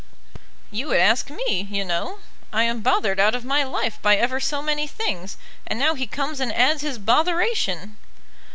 "You 0.71 0.87
would 0.87 0.97
ask 0.99 1.29
me, 1.29 1.67
you 1.69 1.85
know. 1.85 2.21
I 2.51 2.63
am 2.63 2.81
bothered 2.81 3.19
out 3.19 3.35
of 3.35 3.45
my 3.45 3.61
life 3.61 4.01
by 4.01 4.15
ever 4.17 4.39
so 4.39 4.59
many 4.59 4.87
things, 4.87 5.37
and 5.67 5.77
now 5.77 5.93
he 5.93 6.07
comes 6.07 6.39
and 6.39 6.51
adds 6.51 6.81
his 6.81 6.97
botheration." 6.97 7.97